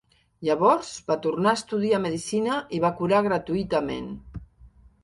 Llavors 0.47 0.89
va 1.11 1.17
tornar 1.25 1.51
a 1.53 1.59
estudiar 1.59 2.01
medicina 2.07 2.59
i 2.79 2.81
va 2.87 2.95
curar 3.03 3.25
gratuïtament. 3.31 4.11